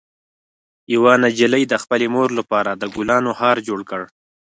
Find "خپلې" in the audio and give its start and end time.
1.83-2.07